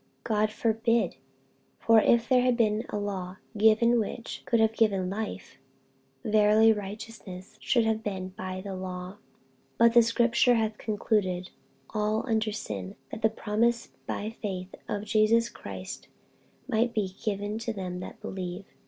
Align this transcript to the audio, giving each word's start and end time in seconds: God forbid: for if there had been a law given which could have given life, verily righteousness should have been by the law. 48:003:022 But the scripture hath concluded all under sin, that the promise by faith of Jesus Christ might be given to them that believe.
God 0.23 0.49
forbid: 0.49 1.17
for 1.77 1.99
if 2.01 2.27
there 2.27 2.41
had 2.41 2.57
been 2.57 2.85
a 2.89 2.97
law 2.97 3.37
given 3.55 3.99
which 3.99 4.41
could 4.45 4.59
have 4.59 4.73
given 4.73 5.11
life, 5.11 5.59
verily 6.25 6.73
righteousness 6.73 7.55
should 7.61 7.85
have 7.85 8.01
been 8.01 8.29
by 8.29 8.61
the 8.61 8.73
law. 8.75 9.17
48:003:022 9.77 9.77
But 9.77 9.93
the 9.93 10.01
scripture 10.01 10.55
hath 10.55 10.77
concluded 10.79 11.51
all 11.91 12.27
under 12.27 12.51
sin, 12.51 12.95
that 13.11 13.21
the 13.21 13.29
promise 13.29 13.89
by 14.07 14.31
faith 14.41 14.73
of 14.89 15.03
Jesus 15.05 15.49
Christ 15.49 16.07
might 16.67 16.95
be 16.95 17.13
given 17.23 17.59
to 17.59 17.71
them 17.71 17.99
that 17.99 18.19
believe. 18.21 18.65